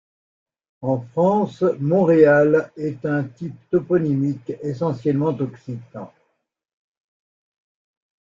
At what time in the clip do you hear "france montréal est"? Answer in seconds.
0.99-3.05